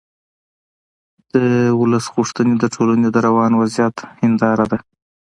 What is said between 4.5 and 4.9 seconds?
ده